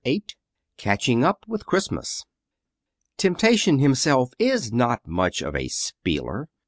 [0.03, 0.23] VIII
[0.79, 2.25] CATCHING UP WITH CHRISTMAS
[3.17, 6.49] Temptation himself is not much of a spieler.